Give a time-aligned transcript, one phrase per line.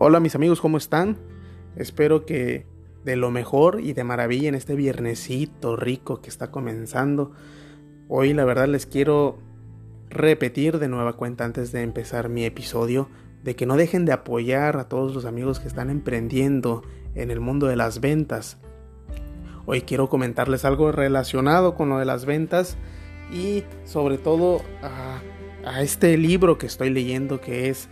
[0.00, 1.18] Hola mis amigos, ¿cómo están?
[1.74, 2.66] Espero que
[3.04, 7.32] de lo mejor y de maravilla en este viernesito rico que está comenzando.
[8.06, 9.40] Hoy la verdad les quiero
[10.08, 13.08] repetir de nueva cuenta antes de empezar mi episodio
[13.42, 16.84] de que no dejen de apoyar a todos los amigos que están emprendiendo
[17.16, 18.56] en el mundo de las ventas.
[19.66, 22.76] Hoy quiero comentarles algo relacionado con lo de las ventas
[23.32, 25.20] y sobre todo a,
[25.68, 27.88] a este libro que estoy leyendo que es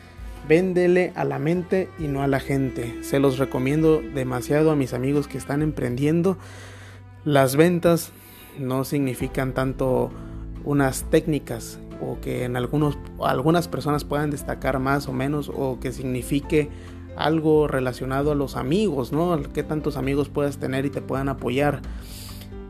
[0.48, 3.02] Véndele a la mente y no a la gente.
[3.02, 6.38] Se los recomiendo demasiado a mis amigos que están emprendiendo.
[7.24, 8.12] Las ventas
[8.58, 10.10] no significan tanto
[10.64, 15.92] unas técnicas o que en algunos, algunas personas puedan destacar más o menos o que
[15.92, 16.68] signifique
[17.16, 19.40] algo relacionado a los amigos, ¿no?
[19.54, 21.80] ¿Qué tantos amigos puedas tener y te puedan apoyar?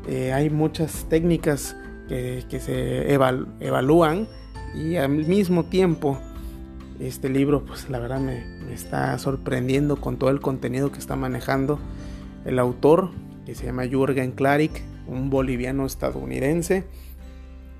[0.06, 1.77] Eh, hay muchas técnicas
[2.09, 4.29] que, se evalúan
[4.75, 6.19] y al mismo tiempo
[7.00, 11.78] este libro, pues la verdad me, está sorprendiendo con todo el contenido que está manejando
[12.44, 13.11] el autor,
[13.44, 16.84] que se llama Jürgen Klarik, un boliviano estadounidense,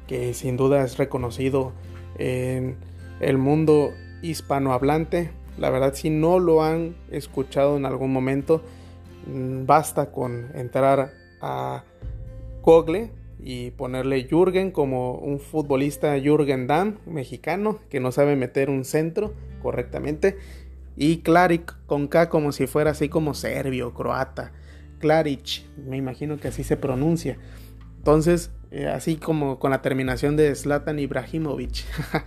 [0.07, 1.73] que sin duda es reconocido
[2.19, 2.77] en
[3.21, 3.91] el mundo
[4.23, 5.31] hispanohablante.
[5.59, 8.63] La verdad, si no lo han escuchado en algún momento,
[9.27, 11.85] mm, basta con entrar a
[12.63, 18.85] Google y ponerle Jürgen como un futbolista Jürgen Damm, mexicano, que no sabe meter un
[18.85, 20.37] centro correctamente.
[20.97, 24.53] Y Klaric con K como si fuera así como serbio, croata.
[24.99, 27.37] Klaric, me imagino que así se pronuncia.
[27.99, 31.85] Entonces, eh, así como con la terminación de Zlatan Ibrahimovic.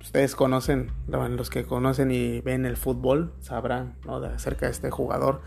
[0.00, 4.20] Ustedes conocen, los que conocen y ven el fútbol, sabrán ¿no?
[4.20, 5.42] de acerca de este jugador.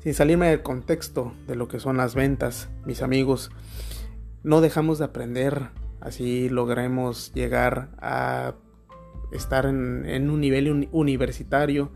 [0.00, 3.50] Sin salirme del contexto de lo que son las ventas, mis amigos
[4.44, 5.68] no dejamos de aprender,
[6.00, 8.54] así logremos llegar a
[9.32, 11.90] estar en, un nivel universitario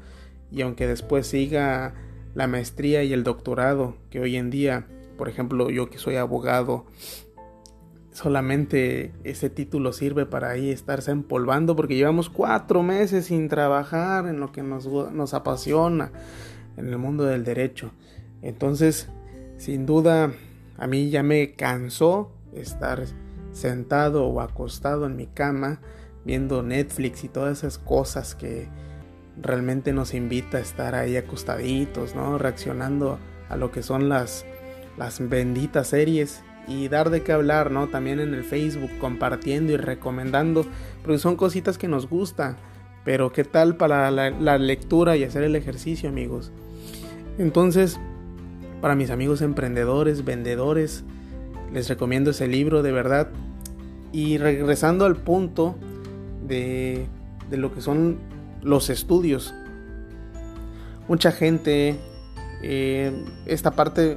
[0.51, 1.95] y aunque después siga
[2.35, 4.87] la maestría y el doctorado, que hoy en día,
[5.19, 6.87] por ejemplo, yo que soy abogado,
[8.13, 14.41] solamente ese título sirve para ahí estarse empolvando porque llevamos cuatro meses sin trabajar en
[14.41, 16.13] lo que nos, nos apasiona
[16.77, 17.91] en el mundo del derecho.
[18.41, 19.09] Entonces,
[19.59, 20.33] sin duda,
[20.79, 23.05] a mí ya me cansó estar
[23.53, 25.81] sentado o acostado en mi cama
[26.25, 28.69] viendo Netflix y todas esas cosas que
[29.41, 32.37] realmente nos invita a estar ahí acostaditos, ¿no?
[32.37, 33.19] Reaccionando
[33.49, 34.45] a lo que son las,
[34.97, 37.89] las benditas series y dar de qué hablar, ¿no?
[37.89, 40.67] También en el Facebook, compartiendo y recomendando,
[41.03, 42.57] porque son cositas que nos gustan,
[43.05, 46.51] pero ¿qué tal para la, la lectura y hacer el ejercicio, amigos?
[47.39, 48.01] Entonces,
[48.81, 51.05] para mis amigos emprendedores, vendedores,
[51.77, 53.29] les recomiendo ese libro de verdad.
[54.11, 55.77] Y regresando al punto
[56.49, 57.07] de,
[57.51, 58.17] de lo que son
[58.63, 59.53] los estudios.
[61.07, 61.99] Mucha gente,
[62.63, 63.13] eh,
[63.45, 64.17] esta parte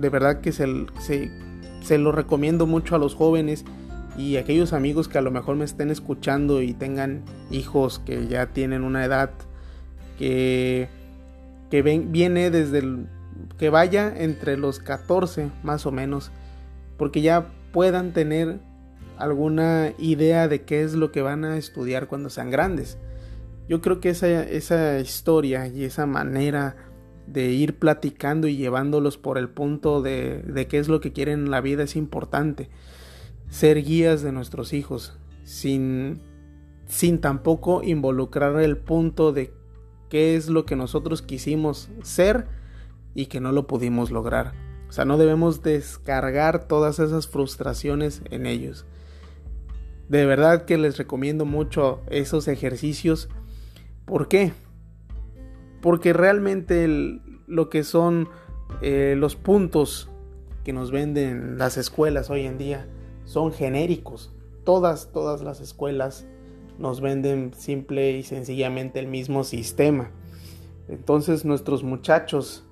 [0.00, 0.66] de verdad que se,
[1.80, 3.64] se, lo recomiendo mucho a los jóvenes
[4.18, 8.46] y aquellos amigos que a lo mejor me estén escuchando y tengan hijos que ya
[8.46, 9.30] tienen una edad
[10.18, 10.88] que,
[11.70, 13.06] que ven, viene desde el,
[13.58, 16.32] que vaya entre los 14 más o menos
[16.96, 18.60] porque ya puedan tener
[19.18, 22.98] alguna idea de qué es lo que van a estudiar cuando sean grandes.
[23.68, 26.76] Yo creo que esa, esa historia y esa manera
[27.26, 31.44] de ir platicando y llevándolos por el punto de, de qué es lo que quieren
[31.44, 32.68] en la vida es importante.
[33.48, 36.20] Ser guías de nuestros hijos sin,
[36.86, 39.52] sin tampoco involucrar el punto de
[40.10, 42.46] qué es lo que nosotros quisimos ser
[43.14, 44.63] y que no lo pudimos lograr.
[44.94, 48.86] Sea, no debemos descargar todas esas frustraciones en ellos.
[50.08, 53.28] De verdad que les recomiendo mucho esos ejercicios.
[54.04, 54.52] ¿Por qué?
[55.82, 56.86] Porque realmente
[57.48, 58.28] lo que son
[58.82, 60.10] eh, los puntos
[60.62, 62.86] que nos venden las escuelas hoy en día
[63.24, 64.32] son genéricos.
[64.62, 66.24] Todas, todas las escuelas
[66.78, 70.12] nos venden simple y sencillamente el mismo sistema.
[70.86, 72.64] Entonces nuestros muchachos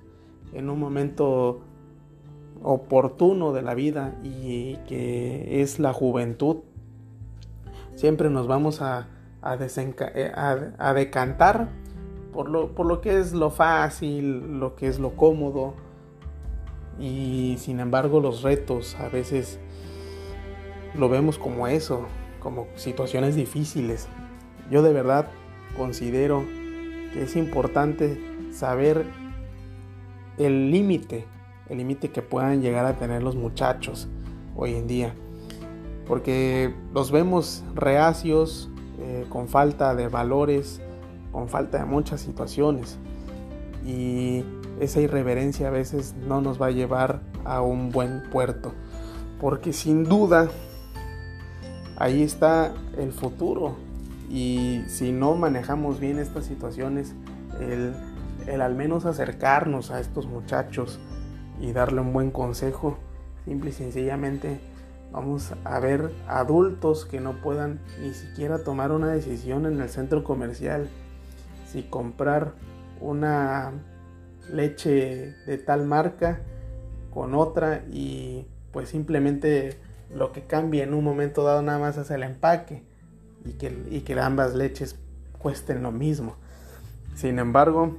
[0.53, 1.65] en un momento
[2.63, 6.57] oportuno de la vida y que es la juventud.
[7.95, 9.09] Siempre nos vamos a,
[9.41, 10.31] a, eh,
[10.77, 11.69] a, decantar
[12.31, 15.75] por lo, por lo que es lo fácil, lo que es lo cómodo
[16.99, 19.59] y sin embargo los retos a veces
[20.95, 22.07] lo vemos como eso,
[22.39, 24.07] como situaciones difíciles.
[24.71, 25.27] Yo de verdad
[25.77, 26.43] considero
[27.13, 28.19] que es importante
[28.51, 29.05] saber
[30.37, 31.25] el límite
[31.77, 34.07] límite que puedan llegar a tener los muchachos
[34.55, 35.13] hoy en día.
[36.07, 40.81] Porque los vemos reacios, eh, con falta de valores,
[41.31, 42.97] con falta de muchas situaciones.
[43.85, 44.43] Y
[44.79, 48.73] esa irreverencia a veces no nos va a llevar a un buen puerto.
[49.39, 50.49] Porque sin duda
[51.97, 53.75] ahí está el futuro.
[54.29, 57.13] Y si no manejamos bien estas situaciones,
[57.59, 57.93] el
[58.61, 60.99] al menos acercarnos a estos muchachos
[61.59, 62.97] y darle un buen consejo,
[63.45, 64.59] simple y sencillamente
[65.11, 70.23] vamos a ver adultos que no puedan ni siquiera tomar una decisión en el centro
[70.23, 70.89] comercial.
[71.67, 72.53] Si comprar
[72.99, 73.71] una
[74.51, 76.41] leche de tal marca
[77.13, 79.77] con otra y pues simplemente
[80.13, 82.83] lo que cambia en un momento dado nada más es el empaque
[83.45, 84.97] y que, y que ambas leches
[85.37, 86.35] cuesten lo mismo.
[87.15, 87.95] Sin embargo,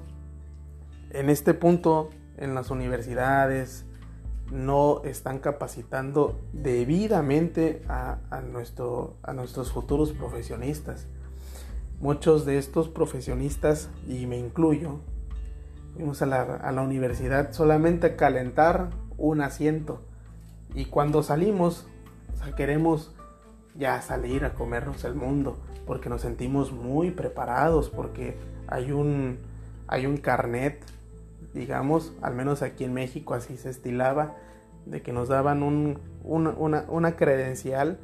[1.11, 3.85] en este punto, en las universidades,
[4.51, 8.19] no están capacitando debidamente a,
[8.51, 11.07] nuestro, a nuestros futuros profesionistas.
[12.01, 15.01] Muchos de estos profesionistas, y me incluyo,
[15.95, 20.03] fuimos a la, a la universidad solamente a calentar un asiento.
[20.75, 21.87] Y cuando salimos,
[22.57, 23.15] queremos
[23.75, 28.37] ya salir a comernos el mundo, porque nos sentimos muy preparados, porque
[28.67, 29.39] hay un,
[29.87, 30.85] hay un carnet,
[31.55, 34.37] digamos, al menos aquí en México así se estilaba,
[34.87, 37.99] de que nos daban un, una, una credencial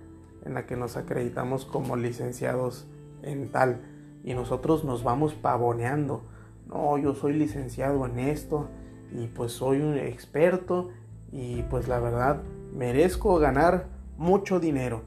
[0.44, 2.86] en la que nos acreditamos como licenciados
[3.22, 3.82] en tal.
[4.24, 6.22] Y nosotros nos vamos pavoneando.
[6.66, 8.68] No, yo soy licenciado en esto
[9.12, 10.90] y pues soy un experto
[11.32, 12.42] y pues la verdad
[12.72, 13.86] merezco ganar
[14.16, 15.02] mucho dinero.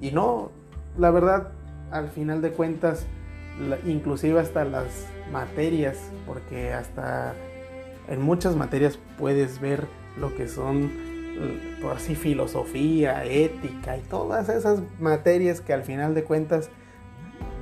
[0.00, 0.50] Y no,
[0.98, 1.52] la verdad,
[1.90, 3.06] al final de cuentas,
[3.86, 5.96] inclusive hasta las materias,
[6.26, 7.34] porque hasta
[8.08, 9.86] en muchas materias puedes ver
[10.18, 10.90] lo que son,
[11.80, 16.70] por así, filosofía, ética y todas esas materias que al final de cuentas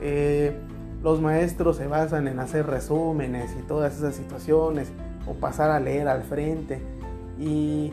[0.00, 0.56] eh,
[1.02, 4.92] los maestros se basan en hacer resúmenes y todas esas situaciones
[5.26, 6.80] o pasar a leer al frente
[7.38, 7.92] y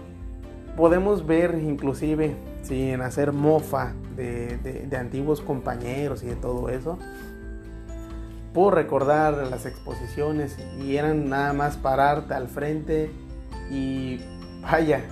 [0.75, 6.97] podemos ver inclusive sí, en hacer mofa de, antiguos compañeros y de todo eso.
[8.53, 13.11] Puedo recordar las exposiciones y eran nada más pararte al frente
[13.69, 14.19] y
[14.61, 15.03] vaya,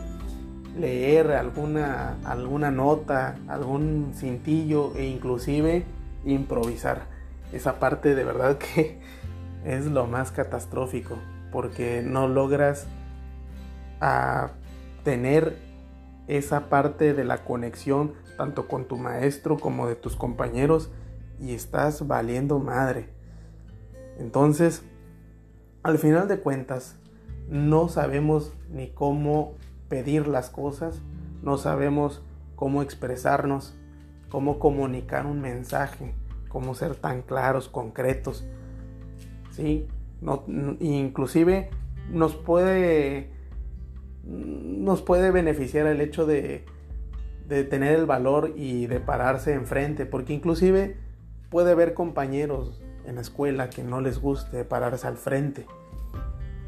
[0.80, 5.86] leer alguna, alguna nota, algún cintillo e inclusive
[6.26, 7.04] improvisar.
[7.54, 9.00] Esa parte de verdad que
[9.64, 11.18] es lo más catastrófico
[11.52, 12.88] porque no logras
[14.02, 14.50] a
[15.04, 15.58] tener
[16.28, 20.92] esa parte de la conexión tanto con tu maestro como de tus compañeros
[21.40, 23.15] y estás valiendo madre.
[24.20, 24.84] Entonces,
[25.84, 26.98] al final de cuentas,
[27.50, 29.54] no sabemos ni cómo
[29.88, 31.02] pedir las cosas,
[31.42, 32.24] no sabemos
[32.56, 33.78] cómo expresarnos,
[34.30, 36.14] cómo comunicar un mensaje,
[36.50, 38.46] cómo ser tan claros, concretos.
[39.52, 39.88] ¿Sí?
[40.22, 40.44] No,
[40.80, 41.70] inclusive
[42.10, 43.36] nos puede
[44.26, 46.66] nos puede beneficiar el hecho de,
[47.48, 50.98] tener el valor y de pararse enfrente, porque inclusive
[51.50, 55.66] puede haber compañeros en la escuela que no les guste pararse al frente,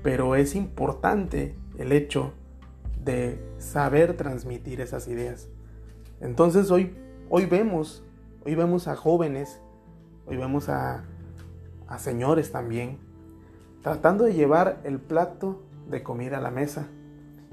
[0.03, 2.33] pero es importante el hecho
[3.03, 5.47] de saber transmitir esas ideas.
[6.21, 6.95] Entonces hoy,
[7.29, 8.03] hoy vemos,
[8.45, 9.59] hoy vemos a jóvenes,
[10.25, 11.03] hoy vemos a,
[11.87, 12.99] a señores también,
[13.81, 16.87] tratando de llevar el plato de comida a la mesa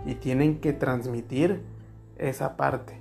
[0.05, 1.62] y tienen que transmitir
[2.19, 3.00] esa parte.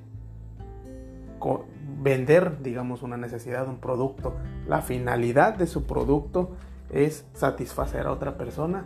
[2.04, 4.36] Vender, digamos, una necesidad, un producto.
[4.68, 6.52] La finalidad de su producto
[6.92, 8.86] es satisfacer a otra persona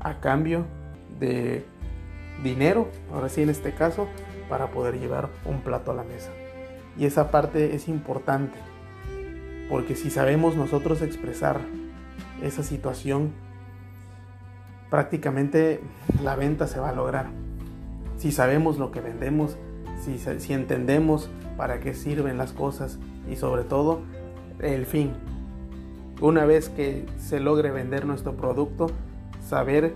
[0.00, 0.66] a cambio
[1.18, 1.64] de
[2.42, 4.06] dinero, ahora sí en este caso,
[4.50, 6.30] para poder llevar un plato a la mesa.
[6.98, 8.58] Y esa parte es importante,
[9.70, 11.60] porque si sabemos nosotros expresar
[12.42, 13.32] esa situación
[14.90, 15.80] prácticamente
[16.22, 17.26] la venta se va a lograr.
[18.16, 19.56] Si sabemos lo que vendemos,
[20.04, 22.98] si, si entendemos para qué sirven las cosas
[23.30, 24.02] y sobre todo
[24.60, 25.12] el fin.
[26.20, 28.86] Una vez que se logre vender nuestro producto,
[29.46, 29.94] saber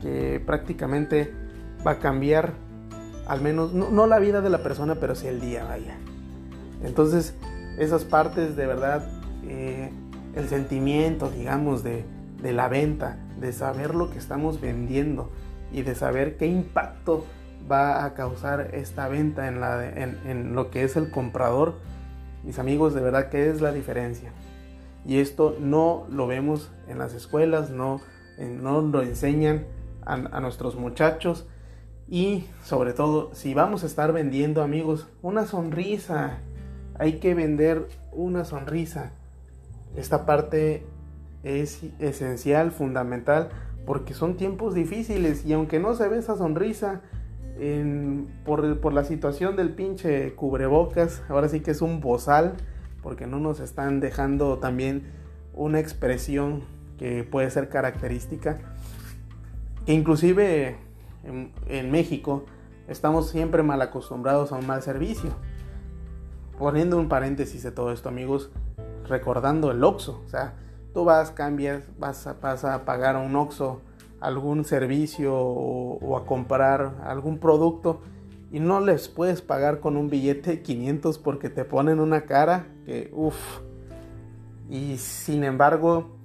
[0.00, 1.32] que prácticamente
[1.86, 2.54] va a cambiar
[3.26, 5.96] al menos, no, la vida de la persona, pero sí el día, vaya.
[6.84, 7.34] Entonces,
[7.76, 9.04] esas partes de verdad,
[9.44, 9.90] eh,
[10.36, 12.04] el sentimiento, digamos, de,
[12.40, 15.30] de la venta, de saber lo que estamos vendiendo
[15.72, 17.24] y de saber qué impacto
[17.70, 21.74] va a causar esta venta en, lo que es el comprador.
[22.44, 24.32] Mis amigos, de verdad que es la diferencia.
[25.04, 28.00] Y esto no lo vemos en las escuelas, no,
[28.38, 29.66] no lo enseñan
[30.04, 31.46] a, a nuestros muchachos.
[32.08, 36.38] Y sobre todo, si vamos a estar vendiendo, amigos, una sonrisa.
[36.98, 39.12] Hay que vender una sonrisa.
[39.96, 40.86] Esta parte
[41.42, 43.50] es esencial, fundamental,
[43.86, 47.02] porque son tiempos difíciles y aunque no se ve esa sonrisa
[48.44, 52.54] por, por la situación del pinche cubrebocas, ahora sí que es un bozal,
[53.02, 55.04] porque no nos están dejando también
[55.54, 56.64] una expresión
[56.98, 58.58] que puede ser característica,
[59.84, 60.76] que inclusive
[61.24, 62.44] en, México
[62.88, 65.30] estamos siempre mal acostumbrados a un mal servicio.
[66.58, 68.50] Poniendo un paréntesis de todo esto, amigos,
[69.08, 70.54] recordando el OXO, o sea,
[70.94, 73.82] tú vas, cambias, vas a, a pagar a un OXO
[74.20, 78.00] algún servicio o, a comprar algún producto
[78.50, 82.66] y no les puedes pagar con un billete de 500 porque te ponen una cara
[82.84, 83.60] que uff.
[84.68, 86.16] Y sin embargo,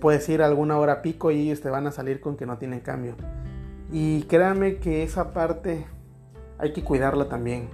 [0.00, 2.58] puedes ir a alguna hora pico y ellos te van a salir con que no
[2.58, 3.14] tienen cambio.
[3.90, 5.86] Y créanme que esa parte
[6.58, 7.68] hay que cuidarla también.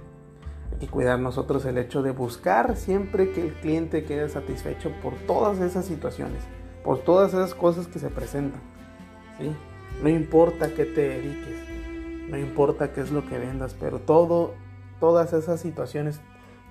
[0.71, 5.13] Hay que cuidar nosotros el hecho de buscar siempre que el cliente quede satisfecho por
[5.27, 6.43] todas esas situaciones,
[6.83, 8.78] por todas esas cosas que se presentan.
[10.01, 11.57] No importa qué te dediques,
[12.29, 14.53] no importa qué es lo que vendas, pero todo,
[14.99, 16.21] todas esas situaciones,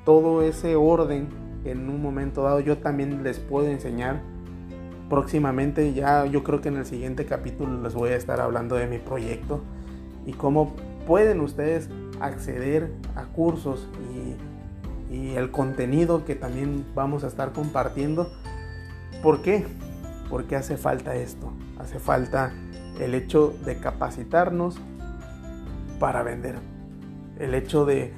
[0.04, 1.28] todo ese orden
[1.64, 4.22] en un momento dado yo también les puedo enseñar
[5.08, 8.86] próximamente ya yo creo que en el siguiente capítulo les voy a estar hablando de
[8.86, 9.62] mi proyecto
[10.26, 10.74] y cómo
[11.06, 11.88] pueden ustedes
[12.20, 13.88] acceder a cursos
[15.10, 18.30] y, y, el contenido que también vamos a estar compartiendo.
[19.22, 19.64] ¿Por qué?
[20.28, 22.52] Porque hace falta esto, hace falta
[23.00, 24.78] el hecho de capacitarnos
[25.98, 26.56] para vender.
[27.38, 28.12] El hecho de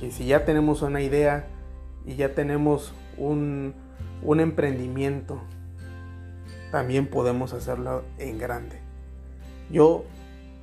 [0.00, 1.46] que si ya tenemos una idea
[2.06, 3.74] y ya tenemos un,
[4.22, 5.40] un emprendimiento,
[6.70, 8.80] también podemos hacerlo en grande.
[9.70, 10.04] Yo,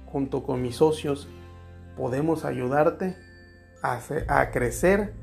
[0.06, 1.28] junto con mis socios,
[1.96, 3.16] podemos ayudarte
[3.82, 5.14] a, a crecer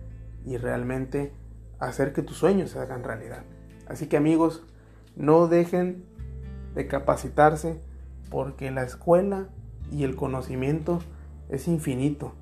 [0.46, 1.32] y realmente
[1.78, 3.42] hacer que tus sueños se hagan realidad.
[3.88, 4.62] Así que amigos,
[5.16, 6.04] no dejen
[6.74, 7.80] de capacitarse
[8.30, 9.48] porque la escuela
[9.90, 11.00] y el conocimiento
[11.48, 12.32] es infinito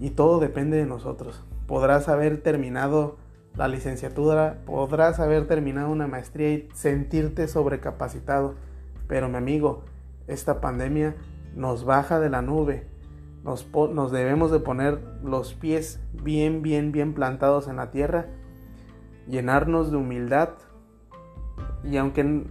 [0.00, 1.42] y todo depende de nosotros.
[1.66, 3.16] Podrás haber terminado
[3.56, 8.54] la licenciatura, podrás haber terminado una maestría y sentirte sobrecapacitado.
[9.08, 9.84] Pero mi amigo,
[10.26, 11.16] esta pandemia
[11.54, 12.86] nos baja de la nube.
[13.42, 18.26] Nos, nos, debemos de poner los pies bien, bien, bien plantados en la tierra,
[19.28, 20.50] llenarnos de humildad
[21.90, 22.44] y aunque,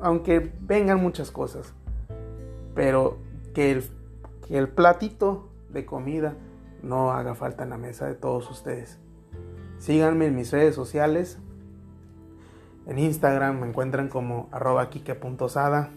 [0.00, 1.72] aunque vengan muchas cosas,
[2.74, 3.18] pero
[3.54, 3.82] que
[4.50, 6.36] el, platito de comida
[6.82, 8.98] no haga falta en la mesa de todos ustedes.
[9.78, 11.38] Síganme en mis redes sociales.
[12.86, 15.90] En Instagram me encuentran como arroba kike.sada.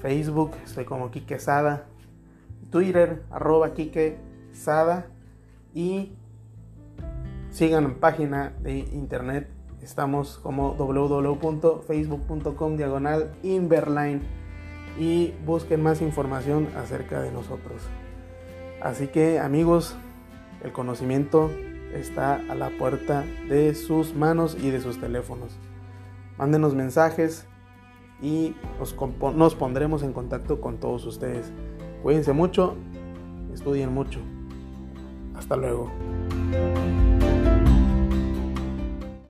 [0.00, 1.86] Facebook estoy como kikesada.
[2.70, 5.06] Twitter arroba kikesada.
[5.74, 6.14] Y
[7.50, 9.59] sigan en página de internet.
[9.82, 14.20] Estamos como www.facebook.com diagonal Inverline.
[14.98, 17.82] Y busquen más información acerca de nosotros.
[18.82, 19.96] Así que amigos,
[20.62, 21.50] el conocimiento
[21.94, 25.58] está a la puerta de sus manos y de sus teléfonos.
[26.38, 27.46] Mándenos mensajes
[28.22, 31.52] y nos, pondremos en contacto con todos ustedes.
[32.02, 32.76] Cuídense mucho,
[33.52, 34.20] estudien mucho.
[35.36, 35.90] Hasta luego.